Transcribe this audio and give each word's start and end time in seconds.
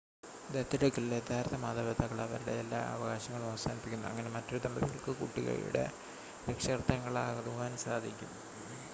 ദത്തെടുക്കലിൽ 0.51 1.11
യഥാർത്ഥ 1.13 1.55
മാതാപിതാക്കൾ 1.55 2.19
അവരുടെ 2.21 2.53
എല്ലാ 2.61 2.79
അവകാശങ്ങളും 2.93 3.49
അവസാനിപ്പിക്കുന്നു 3.49 4.07
അങ്ങനെ 4.07 4.29
മറ്റൊരു 4.29 4.61
ദമ്പതികൾക്ക് 4.63 5.13
കുട്ടിയുടെ 5.19 5.83
രക്ഷകർത്താക്കൾ 6.49 7.19
ആകുവാൻ 7.23 7.75
സാധിക്കും 7.77 8.33